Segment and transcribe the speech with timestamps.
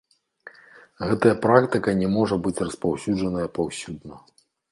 [1.09, 4.15] Гэтая практыка не можа быць распаўсюджаная паўсюдна.